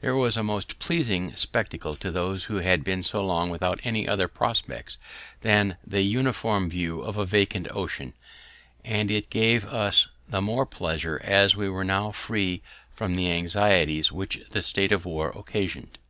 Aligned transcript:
This 0.00 0.10
was 0.10 0.36
a 0.36 0.42
most 0.42 0.80
pleasing 0.80 1.36
spectacle 1.36 1.94
to 1.94 2.10
those 2.10 2.46
who 2.46 2.56
had 2.56 2.82
been 2.82 3.04
so 3.04 3.24
long 3.24 3.48
without 3.48 3.78
any 3.84 4.08
other 4.08 4.26
prospects 4.26 4.98
than 5.42 5.76
the 5.86 6.02
uniform 6.02 6.68
view 6.68 7.00
of 7.00 7.16
a 7.16 7.24
vacant 7.24 7.68
ocean, 7.70 8.14
and 8.84 9.08
it 9.08 9.30
gave 9.30 9.64
us 9.66 10.08
the 10.28 10.42
more 10.42 10.66
pleasure 10.66 11.20
as 11.22 11.54
we 11.56 11.68
were 11.70 11.84
now 11.84 12.10
free 12.10 12.60
from 12.92 13.14
the 13.14 13.30
anxieties 13.30 14.10
which 14.10 14.40
the 14.50 14.62
state 14.62 14.90
of 14.90 15.04
war 15.04 15.28
occasion'd. 15.36 16.00